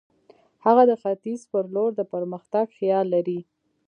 [0.65, 3.39] هغه د ختیځ پر لور د پرمختګ خیال لري.